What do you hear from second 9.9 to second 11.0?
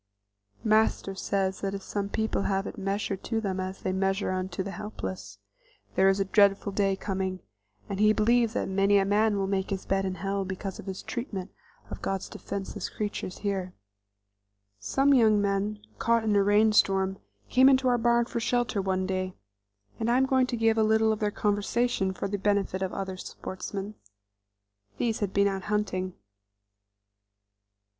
in hell because of